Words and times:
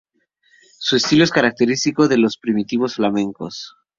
Su 0.79 0.95
estilo 0.95 1.23
es 1.23 1.29
característico 1.29 2.07
de 2.07 2.17
los 2.17 2.39
primitivos 2.39 2.95
flamencos. 2.95 3.75